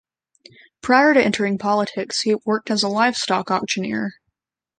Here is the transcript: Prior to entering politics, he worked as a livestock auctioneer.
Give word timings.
Prior 0.81 1.13
to 1.13 1.23
entering 1.23 1.59
politics, 1.59 2.21
he 2.21 2.33
worked 2.33 2.71
as 2.71 2.81
a 2.81 2.87
livestock 2.87 3.51
auctioneer. 3.51 4.13